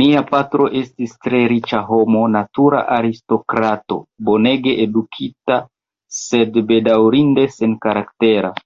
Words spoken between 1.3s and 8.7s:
riĉa homo, natura aristokrato, bonege edukita, sed bedaŭrinde senkaraktera.